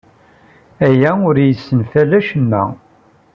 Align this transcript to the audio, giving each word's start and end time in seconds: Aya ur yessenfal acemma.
Aya 0.87 1.11
ur 1.29 1.35
yessenfal 1.39 2.11
acemma. 2.19 2.63